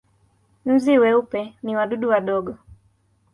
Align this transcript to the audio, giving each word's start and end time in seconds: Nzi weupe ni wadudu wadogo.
Nzi 0.73 0.93
weupe 1.01 1.41
ni 1.63 1.71
wadudu 1.77 2.07
wadogo. 2.13 2.53